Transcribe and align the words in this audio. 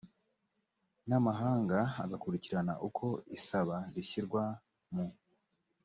n 1.07 1.11
amahanga 1.19 1.77
agakurikirana 2.03 2.73
uko 2.87 3.05
isaba 3.37 3.75
rishyirwa 3.93 4.43
mu 4.95 5.05